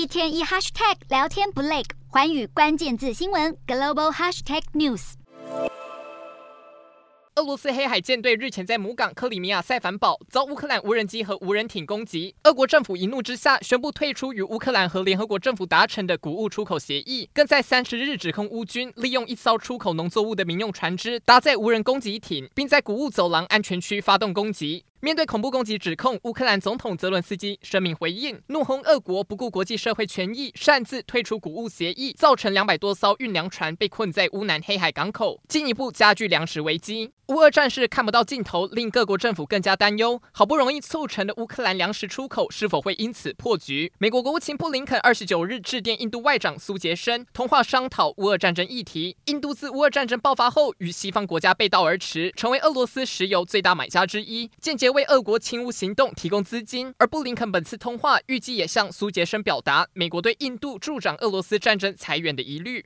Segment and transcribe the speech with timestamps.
[0.00, 5.12] 一天一 hashtag 聊天不累，环宇关键字新闻 global hashtag news。
[7.34, 24.86] 俄罗斯黑海舰队日前在母港克里米亚塞凡堡遭乌克兰无人机和无人艇攻击，俄国政府一怒之下宣布退出与乌克兰和联合国政府达成的谷物出口协议，更在三十日指控乌军利用一艘出口农作物的民用船只搭载无人攻击艇，并在谷物走廊安全区发动攻击。
[25.02, 37.12] 面对恐怖攻击指控，乌克兰总统泽伦斯基声明回应，怒轰俄国不顾国际社会权益，擅自退出谷物协议，造成两百多艘运粮船被困在乌南黑海港口，进一步加剧粮食危机。
[37.28, 40.20] 乌俄战事看不到尽头，令各国政府更加担忧。
[40.32, 43.92] 好不容易促成的乌克兰粮食出口是否会因此破局？
[43.98, 49.16] 美国国务卿布林肯二十九日致电印度外长苏杰生，通话商讨乌俄战争议题。
[49.26, 62.84] 印度自乌俄战争爆发后，与西方国家背道而驰，成为俄罗斯石油最大买家之一，间接为俄国侵乌行动提供资金，而布林肯本次通话预计也向苏杰生表达美国对印度助长俄罗斯战争裁员的疑虑。